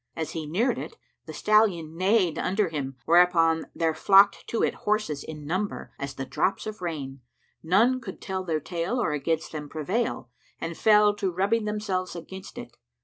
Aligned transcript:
As 0.15 0.31
he 0.31 0.47
neared 0.47 0.79
it, 0.79 0.97
the 1.27 1.31
stallion 1.33 1.95
neighed 1.95 2.39
under 2.39 2.69
him, 2.69 2.95
whereupon 3.05 3.67
there 3.75 3.93
flocked 3.93 4.47
to 4.47 4.63
it 4.63 4.73
horses 4.73 5.23
in 5.23 5.45
number 5.45 5.93
as 5.99 6.15
the 6.15 6.25
drops 6.25 6.65
of 6.65 6.81
rain, 6.81 7.21
none 7.61 8.01
could 8.01 8.19
tell 8.19 8.43
their 8.43 8.59
tale 8.59 8.99
or 8.99 9.11
against 9.11 9.51
them 9.51 9.69
prevail, 9.69 10.31
and 10.59 10.75
fell 10.75 11.13
to 11.17 11.29
rubbing 11.29 11.65
themselves 11.65 12.15
against 12.15 12.57
it. 12.57 12.77